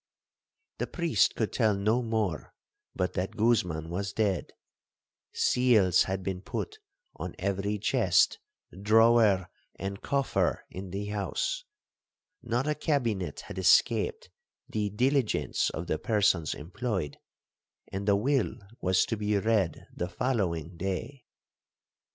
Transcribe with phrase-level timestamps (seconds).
[0.79, 2.55] The Priest could tell no more
[2.95, 6.79] but that Guzman was dead,—seals had been put
[7.17, 8.39] on every chest,
[8.71, 14.31] drawer, and coffer in the house,—not a cabinet had escaped
[14.67, 21.25] the diligence of the persons employed,—and the will was to be read the following day.